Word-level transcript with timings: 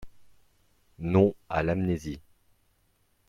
Non 0.97 1.35
à 1.47 1.61
l’amnésie 1.61 2.21